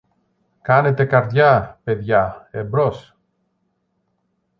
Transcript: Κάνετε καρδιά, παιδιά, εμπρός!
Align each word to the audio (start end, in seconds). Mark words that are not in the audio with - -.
Κάνετε 0.61 1.05
καρδιά, 1.05 1.79
παιδιά, 1.83 2.47
εμπρός! 2.51 3.17